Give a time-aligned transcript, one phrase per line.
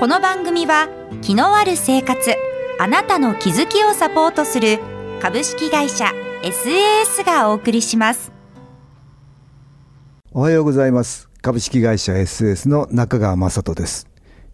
[0.00, 0.88] この番組は
[1.22, 2.34] 気のある生活
[2.80, 4.80] あなたの気づきをサポートする
[5.22, 6.06] 株式会社
[6.42, 8.32] SAS がお送りします。
[10.32, 11.30] おはようございます。
[11.40, 14.08] 株式会社 SAS の中川雅人です。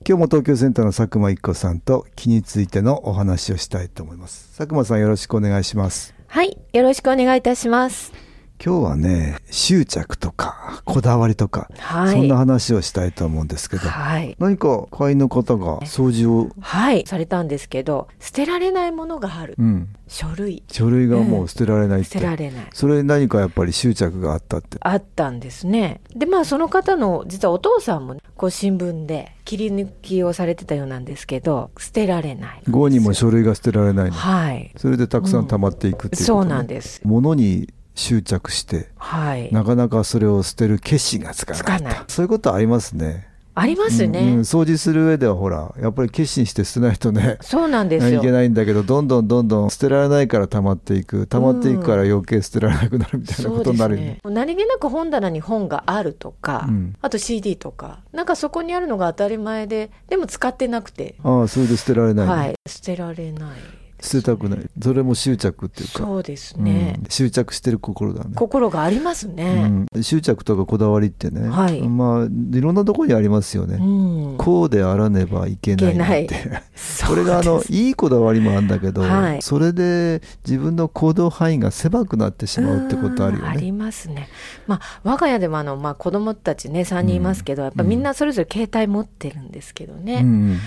[0.06, 4.54] 今日も東京センターの佐久間一子さんと気についてのお話をしたいと思います。
[4.58, 6.14] 佐久間さんよろしくお願いします。
[6.26, 8.29] はい、よろしくお願いいたします。
[8.62, 14.36] 今日はね執着とかこだわりとか、はいそんな話をしたいと思うんですけど、はい。
[14.38, 19.54] 何か会員の方が掃除を、はい、されたんですけど、捨てられないものがある。
[19.58, 20.62] うん、書類。
[20.70, 22.66] 書類がもう捨てられないって、捨てられない。
[22.72, 24.76] それに何かやっぱり執着があったって？
[24.80, 26.02] あったんですね。
[26.14, 32.62] で、まあその方の実はお父さんもね、こう新聞で切り抜きをされてたようなんですけど、捨てられない。
[32.66, 34.72] 5にも書類が捨てられないの、はい。
[34.76, 37.00] それでたくさん溜まっていくっていうこと、ねそうなんです。
[37.04, 39.52] 物に執着してはい。
[39.52, 42.00] なかなかそれを捨てる決心がつかない。
[42.08, 43.28] そういうことありますね。
[43.54, 44.20] ありますね。
[44.20, 48.20] うんうん掃除する上ではほらやっぱり決心して捨てないとねそうなんですよ。
[48.20, 48.30] いけ。
[48.30, 51.26] ないんだけどどんどんどんどん捨てられないから溜まっていく。
[51.26, 54.06] 溜まっていくから余計捨てられなくなるみたいなことになるよね。
[54.06, 56.96] そうですね、何気なく本棚に本があるとか、うん。
[57.02, 62.54] あと CD とかなんかそこにあるのが当たり前ででも使ってなくて、ああそれで捨てられない、はい。
[62.66, 63.58] 捨てられない
[64.02, 64.60] 捨てたくない。
[64.82, 65.98] それも執着っていうか。
[65.98, 67.04] そうですね、うん。
[67.08, 68.32] 執着してる心だね。
[68.34, 71.80] 心がありますね、うん、執着とかこだわりってね、はい。
[71.82, 74.36] まあいろんなところにありますよね、うん。
[74.38, 79.42] こうであらねばいけないなんいてけこれがあのいいこだわりもあるんだけど、はい。
[79.42, 83.48] それで自分の行動範囲が狭くなってしまうってことあるよね。
[83.48, 84.28] うんありますね。
[84.66, 90.20] まあ我が家でもあのまあ子供たちね3人いますけど、やっぱみんなそれぞれ携帯持ってるんですけどね。
[90.22, 90.58] うん。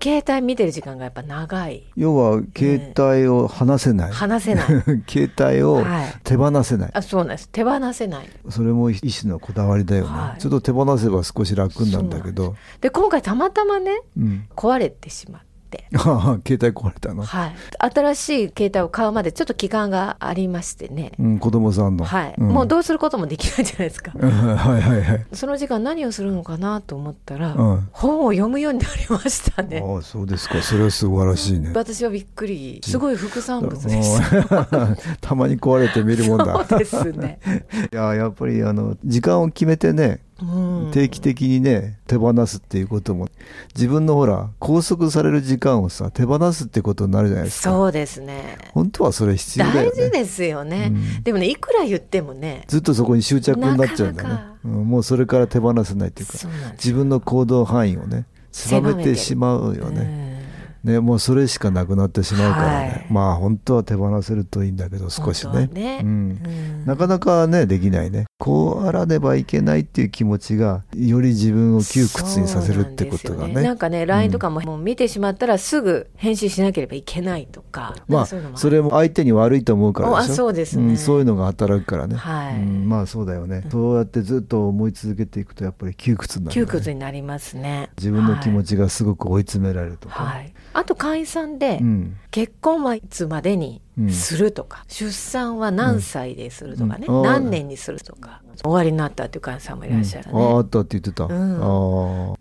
[0.00, 1.82] 携帯見てる時間がやっぱ長い。
[1.96, 4.66] 要は携帯を離せない、離せない。
[5.08, 7.48] 携帯をはい手放せない、あそうなんです。
[7.48, 8.28] 手放せない。
[8.48, 15.51] それも一種のこだわりだよね、はいちょっと手放せば少し楽なんだけどで今回たまたまねうん、壊れてしまって。
[15.92, 22.34] 携帯壊れたの、はい、新しい携帯を買うまでちょっと期間がありましてね、うん、子供さんの、はい。
[22.38, 22.48] うん。
[22.48, 25.26] もうどうすることもできないじゃないですか、う んはいはいはい。
[25.32, 27.88] その時間何をするのかなと思ったら、うん。
[27.92, 29.82] 本を読むようになりましたね。
[29.84, 30.60] ああそうですか。
[30.62, 31.72] それは素晴らしいね。
[31.76, 32.80] 私はびっくり。
[32.84, 34.20] すごい副産物です。
[34.34, 34.96] うん。
[35.20, 36.64] たまに壊れて見るもんだ。
[36.68, 37.38] そうですね、
[37.92, 40.18] いややっぱりあの時間を決めてねうん、
[40.92, 43.28] 定期的にね手放すっていうことも。
[43.74, 47.70] 自分のほら拘束される時間をさ手放すってことになるじゃないですか。
[47.70, 48.58] そうですね。
[48.72, 50.02] 本当はそれ必要だ大よね。
[50.04, 51.22] 事ですよね、うん。
[51.22, 54.40] でもねいくら言ってもねずっとそこに執着になっちゃうんだね。
[54.64, 54.88] うん。
[54.88, 56.34] もうそれから手放せないっていうか
[56.72, 60.26] 自分の行動範囲をね狭めてしまうよね。
[60.26, 60.31] うん
[60.84, 63.06] ねもうそれしかなくなってしまうからね、はい。
[63.10, 65.68] まあ本当は手放せるといいんだけど少しね。
[65.72, 66.08] ねうん。
[66.08, 66.86] うん。
[66.86, 68.26] なかなかねできないね。
[68.38, 73.62] こうあらねばいけないっていう気持ちがより自分を窮屈にさせるってことがそうなんね。
[73.62, 80.32] なんかね LINE とかももう見てしまったらすぐ返信しなければいけないとか、ういうのもそれも相手に悪いと思うからでしょ。
[80.32, 80.94] あそうですね。
[80.94, 82.56] んそういうのが働くからね、はい。
[82.56, 82.88] うん。
[82.88, 87.90] まあそうだよね、そうやってずっと思い続けていくとやっぱり窮屈になる、窮ね、屈になりますね。
[87.96, 92.16] 自分の気持ちちがすごく追い詰められるとか、はい、あと会員さんで、うん。
[92.30, 94.10] 結婚はいつまでにうん。
[94.10, 101.28] するとか、出産は何歳でするとかね、何年にするとか終わりになったっていう会員さんもいらっしゃるね、あったって言ってた、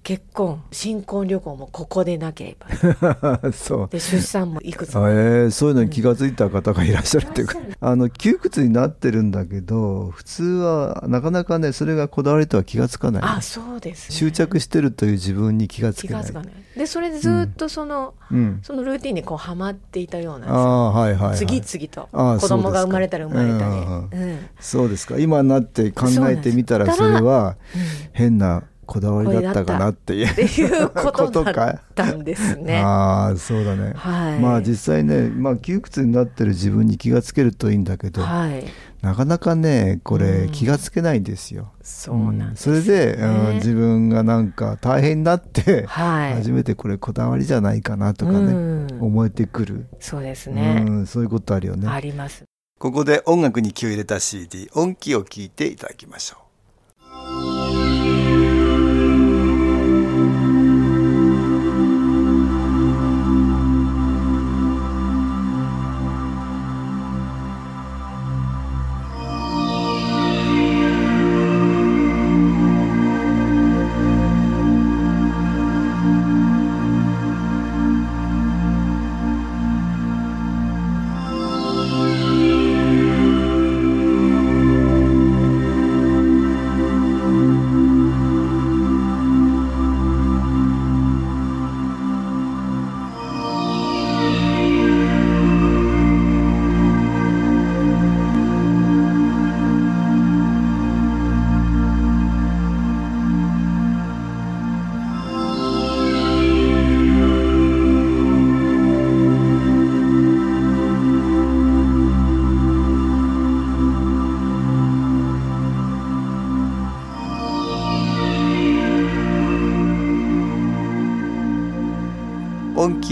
[0.02, 3.40] 結婚新婚旅行もここでなければ。
[3.44, 3.90] あ そう。
[3.90, 13.24] で出産もいくつあもえーそういうのに気が付いた方がいらっしゃるっていうか、 あの窮屈になってるんだけど普通はなかなかねそれがこだわりとは気が付かない。
[13.26, 14.16] あそうですね。
[14.16, 16.24] 執着してるという自分に気が付けない。
[16.24, 22.10] 気がつかないでそれでずっとその、うん、そのルーティンにこうはまっていたようなんですあはいはい、はい、次々と
[22.40, 23.70] 子供が生まれたら生まれた
[24.12, 25.18] り、うんそうですか。
[25.18, 27.58] 今になって考えてみたらそれは
[28.14, 32.80] 変なこだわりだったかなっていうっていうことだかったんですね。
[32.84, 34.40] ああそうだね、はい。
[34.40, 38.66] まあ実際ね、まあ、窮屈になってる自分に気がつけるといいんだけど、はい、
[39.02, 41.72] なかなかねこれうん気がつけないんですよ。
[41.82, 50.86] そうなんです、それで、うん自分がなんか大変になって、はい初めてこれこだわりじゃないかなとかね、うん思えてくる、そうですね。
[50.88, 51.88] うん、そういうことあるよね。
[51.88, 52.44] あります。
[52.78, 56.51] ここで音楽に気を入れた CD 音気を聞いていただきましょう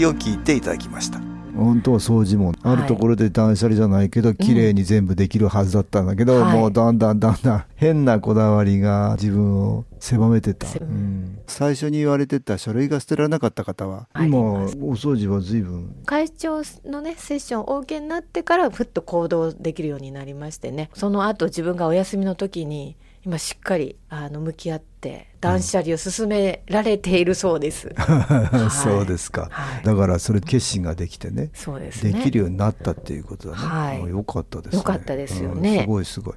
[0.00, 1.20] 気を聞いていただきました。
[1.54, 6.52] 本当は掃除もあるところで断捨離じゃないけど、綺麗に全部できるはずだったんだけど、うん。
[6.52, 10.84] もうだんだんだんだん変なこだわりが自分を狭めてた、せう。
[10.84, 11.40] ん。
[11.46, 14.08] 最初に言われてた書類が捨てられなかった方は？
[14.20, 15.94] 今お掃除は随分。
[16.06, 20.88] 会長のねセッションをお受けになってからふっと行動できるようになりましてね。
[20.94, 27.90] その後自分がお休みの時に今しっかりあの向き合って断捨離を進められているそうです、
[28.82, 33.62] そうですか、はいだからそれ決心ができてねそうですねできるようになったっていうことだね。
[33.62, 34.78] はいあよかったですね。
[34.78, 36.34] よかったですよねうんすごいすごい。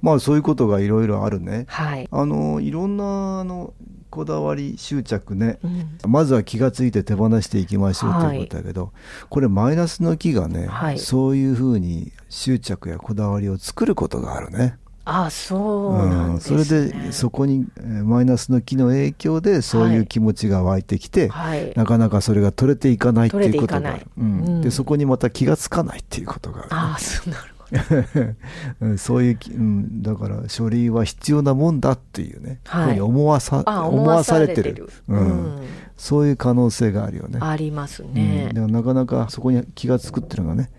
[0.00, 1.66] まあそういうことがいろいろあるね。
[1.68, 3.74] はい、あのいろんなあの
[4.10, 5.58] こだわり執着ね。
[5.64, 8.92] うんまずは気がついて手放していきましょうということだけど、
[9.30, 14.78] これマイナスの気がね、はいそういうふうに執着やこだわりを作ることがあるね。
[15.04, 21.72] あそうなんですね、それでそこにえーマイナスの気の影響でそういう気持ちが湧いてきて、はい。
[21.74, 23.98] なかなかそれが取れていかないっていうことが。
[24.60, 27.52] でそこにまた気がつかないっていうことがああそうなる
[28.98, 32.88] そういうき、うん、だから書類は必要なもんだっていうね、はい。
[32.88, 34.88] ふうに思わさあ思わされてる。
[35.08, 35.26] ううん。
[35.56, 35.62] ん、
[35.96, 37.38] そういう可能性があるよね。
[37.40, 38.14] ありますうん。
[38.14, 40.70] ね、でもなかなかそこに気がつくっていうのがね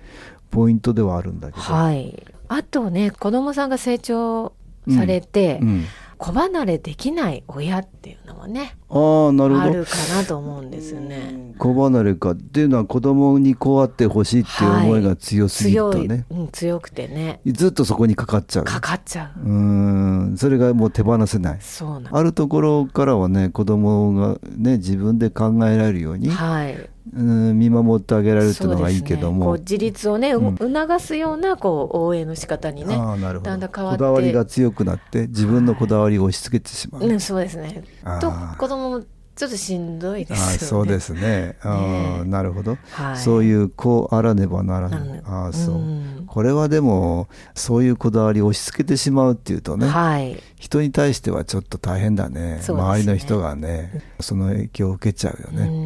[0.52, 2.24] ポイントではあるんだけど、はい
[2.56, 4.54] あとね子供さんが成長
[4.88, 5.86] されて、うん、
[6.18, 9.70] 子離れできない親っていうのもねああなるほど。
[9.72, 11.54] あるかなと思うんですよね。
[11.58, 17.40] 子離れかっていうのは子供にこうあってほしいっていう思いが強すぎると強い、ね、うん、強くてね。
[17.46, 18.66] ずっとそこにかかっちゃう。
[18.66, 20.36] かかっちゃう、うん。
[20.38, 21.58] それがもう手放せない。
[21.62, 29.60] そうなんあるところからはね子供がね自分で考えられるように、はいうん見守ってあげられるっていうのがいいけども、ね。
[29.60, 30.58] 自立をね、ううん。
[30.58, 33.98] 促すようなこう応援の仕方にねだんだどん変わって。
[33.98, 37.84] こだわりが強くなって自分のこだわりを押し付けてしまう、うん、そうですね。
[38.22, 39.04] と子供も
[39.36, 40.56] ちょっとしんどいですね。
[40.56, 41.58] あそうですね。
[41.62, 43.18] あねあなるほど、はい。
[43.18, 46.24] そういうこうあらねばならなないるああそう、ん。
[46.28, 50.38] これはでもそういうこだわりを押し付けてしまうっていうとね、はい。
[50.60, 52.58] 人に対してはちょっと大変だね。
[52.58, 52.62] ね。
[52.66, 55.68] 周りの人がねその影響を受けちゃうよね。
[55.68, 55.83] うんうん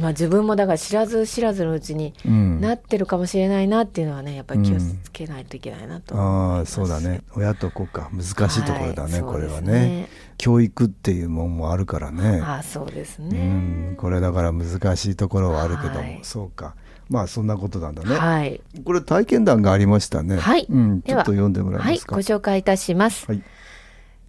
[0.00, 2.60] まあ自分もだから知らず知らずのうちにうん。
[2.60, 7.22] なってるかもしれないなっていうのはねやっぱり気をつけないといけないなと思いあそうだね。
[7.36, 8.10] 親と子か。
[8.12, 10.08] 難しいところだね、はいこれはそうですね。
[10.36, 12.40] 教育っていうもんもあるからね。
[12.42, 13.96] ああそうですうねん。
[13.96, 16.18] これだから難しいところはあるけども、はい。
[16.22, 16.74] そうか。
[17.08, 18.60] まあそんなことなんだね、はい。
[18.84, 20.38] これ体験談がありましたね。
[20.38, 20.66] はい。
[20.68, 22.16] うん、ちではょっと読んでもらえはいますか？
[22.16, 23.26] ご紹介いたします。
[23.26, 23.42] はい。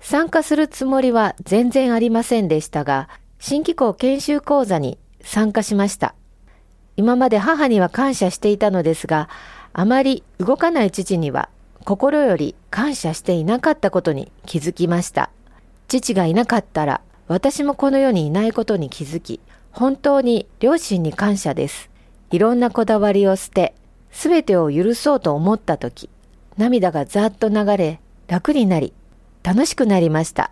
[0.02, 6.16] 参加するつもりは全然ありませんでしたが、新機構研修講座に参加しました。
[6.96, 9.28] 今まで母には感謝していたのですが、
[9.74, 11.50] あまり動かない父には
[11.84, 15.30] 心より感謝していなかったことに気づきました。
[15.90, 19.42] 父がいなかったら私もこの世にいないことに気づき、
[19.72, 21.90] 本当に両親に感謝です。
[22.32, 23.76] いろんなこだわりを捨て、
[24.12, 26.10] すべてを許そうと思ったとき、
[26.58, 28.94] 涙がざっと流れ、楽になり、
[29.44, 30.52] 楽しくなりました。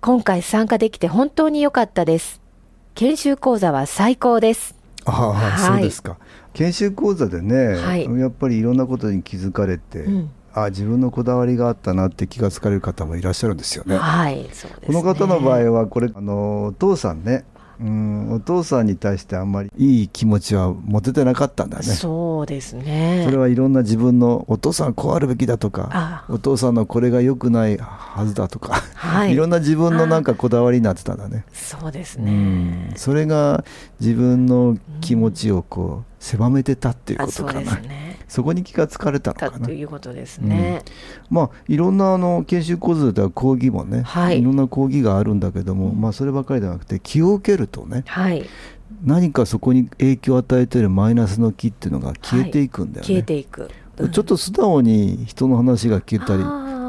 [0.00, 2.37] 今回参加できて本当に良かったです。
[2.98, 4.74] 研修講座は最高です。
[5.04, 6.18] ああ、はいそうですか
[6.52, 13.96] 研修講座でね、はいやっぱりいろんなことに気づかれて、うんあ自分のこだわりがあったなって気がつかれる方もいらっしゃるんですよね。
[13.96, 14.48] はい、ね。
[14.84, 17.44] この方の場合はこれあのお父さんね、
[17.80, 21.84] うん、お父さんに対してあんまりいい気持ちは持ててなかったんだね。
[21.84, 23.26] そそうですね。
[23.28, 31.44] れはいろんな自分のお父さんこうあるべきだとかあお父さんのこれが良くないはずだとか、はいい、ろんな自分のなんかこだわりになってたんだね。
[31.52, 32.30] そうですうね。
[32.30, 33.64] ん、それが
[33.98, 37.60] 自分の気持ちをこう狭めてたっていうことかな。
[37.60, 38.07] ですね。
[38.28, 39.58] そこに気がつかれたのかな。
[39.58, 39.72] だと。
[39.72, 40.82] いうことですね。
[41.30, 44.42] まあいろんなあの研修講座では講義もね、はい。
[44.42, 48.44] ろんな講義があるんだけども、まあそればかりではなくて気を受けるとねはい。
[49.04, 53.06] 何かそこに影響を与えているマイナスの気っていうのが消えていくんだよね。
[53.06, 53.70] 消えていく。
[53.98, 54.10] うん。
[54.10, 56.42] ちょっと素直に人の話が聞けたり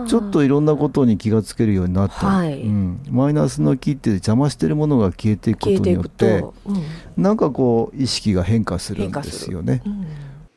[0.08, 2.22] ちょっといろんなことに気がつけるようになった。
[2.22, 2.62] り、はい。
[2.62, 7.24] うん、マイナスの気って邪魔してるものが消えていくことによってと、うん。
[7.24, 9.82] なんかこう意識が変化するんですよね。
[9.86, 10.06] うん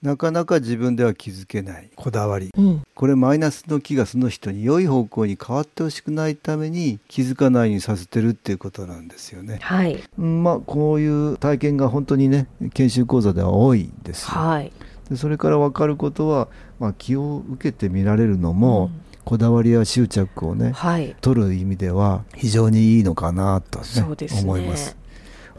[0.03, 9.59] なかなか自分では気づけないこだわりうんこれマイナスの気がその人に良い方向に変わってほしくないために気づかないようにさせてるっていうことなんですよね。
[9.63, 10.03] はい。
[10.19, 14.29] うんまあこういう体験が本当にね研修講座では多いんですよ。
[14.29, 14.73] はい。
[15.09, 21.15] でそれから分かることは、まあ、気を受けて見られるのも、うんこだわりや執着をねはい。
[21.21, 24.97] 取る意味では非常にいいのかなと、ねそうですね思います。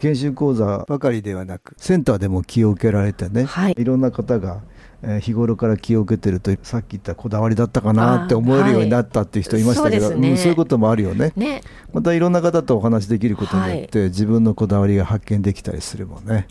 [0.00, 4.62] 研修講座ばかりではなくセンターでも気を受けられてね、はいろんな方が、
[5.02, 11.32] えー日頃から気を受けてるとさっき言ったこだわりだったかなって思えるようになったっていう人いましたけど、はいねうんそういうこともあるよね。
[11.36, 11.60] ね。
[11.92, 16.48] またいろんな方とお話できることによって、自分のこだわりが発見できたりするもんね。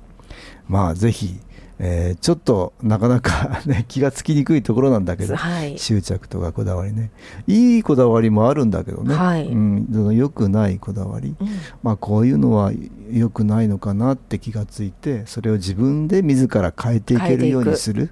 [0.68, 1.40] まあぜひ、
[1.80, 7.12] えー、ちょっとなかなか、 ね、気がつきにくいところなんだけど、はい、執着とかこだわりね。
[7.48, 9.48] いいこだわりもあるんだけどね、はい。
[9.48, 11.48] うん、その良くないこだわり、うん、
[11.82, 12.72] まあこういうのは
[13.12, 18.12] 良くないのかなって気がついてそれを自分で自ら変えていけるようにする。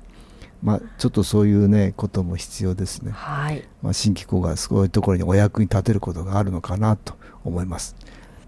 [0.64, 3.64] まあ、ちょっとそういうねことも必要ですね、はい。
[3.82, 7.96] まあ、新機構がそういうところにお役に立てることがあるのかなと思います。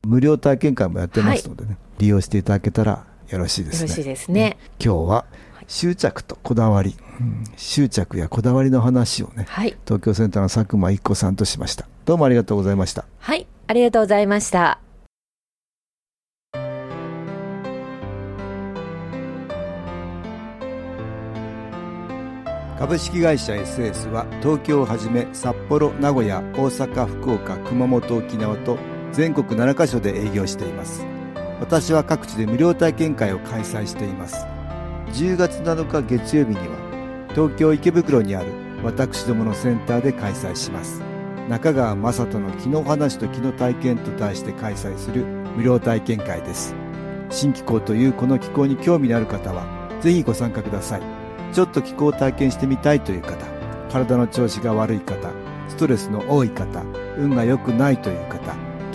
[0.05, 3.81] 無料体験会もやってますのでね、はい、利用していただけたらよろしいですね。
[3.81, 5.25] よろしいですね、今日は
[5.67, 11.87] 執着とこだわり、うん、執着やこだわりの話をね、はい、東京センターの佐久間一子さんとしました。
[12.05, 13.05] どうもありがとうございました。
[13.19, 13.47] はい。
[13.67, 14.79] ありがとうございました。
[22.83, 28.77] 株式会社 SS は東京をはじめ札幌名古屋大阪福岡熊本沖縄と
[29.13, 31.12] 全国7カ所で営業しています
[31.63, 34.45] 私は各地で無料体験会を開催しています。
[35.13, 38.51] 10月7日月曜日には東京池袋にある
[38.83, 41.01] 私どものセンターで開催します。
[41.47, 45.23] 中川雅人の気の話と気の体験と題して開催する
[45.55, 46.75] 無料体験会です。
[47.29, 49.65] 新気候というこの気候に興味のある方は
[50.01, 51.01] ぜひご参加ください。
[51.53, 53.37] ちょっと気候を体験してみたいという方
[53.89, 55.31] 体の調子が悪い方
[55.69, 56.83] ストレスの多い方
[57.17, 58.53] 運が良くないという方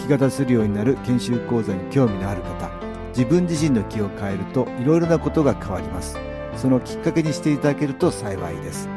[0.08, 2.70] 気が出せるようになる研修講座に興味のある方
[3.08, 6.16] 自分自身の気を変えるといろいろなことが変わります。
[6.56, 8.88] そのきっかけにしていただけると幸いです。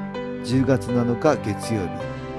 [0.46, 1.89] 10月7日月曜日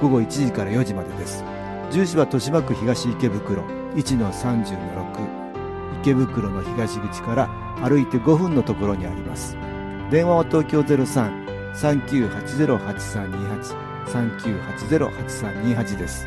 [0.01, 1.45] 午後1時から4時までです。
[1.91, 3.63] 住所は豊島区東池袋
[3.95, 7.51] 1-30-6池袋の東口から
[7.87, 9.55] 歩いて5分のところにあります。
[10.11, 13.77] 電話は東京03-3980-8328
[14.07, 16.27] 3980-8328です。